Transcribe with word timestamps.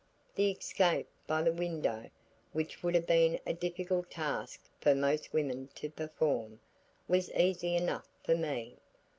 The 0.33 0.49
escape 0.49 1.07
by 1.27 1.43
the 1.43 1.53
window 1.53 2.09
which 2.53 2.81
would 2.81 2.95
have 2.95 3.05
been 3.05 3.39
a 3.45 3.53
difficult 3.53 4.09
task 4.09 4.61
for 4.79 4.95
most 4.95 5.31
women 5.31 5.69
to 5.75 5.91
perform, 5.91 6.59
was 7.07 7.31
easy 7.33 7.75
enough 7.75 8.07
for 8.23 8.33
me. 8.35 8.77